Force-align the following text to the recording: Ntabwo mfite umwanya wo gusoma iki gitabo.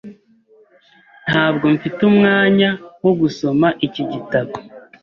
Ntabwo 1.29 1.65
mfite 1.75 1.99
umwanya 2.11 2.69
wo 3.03 3.11
gusoma 3.21 3.67
iki 3.85 4.03
gitabo. 4.11 4.53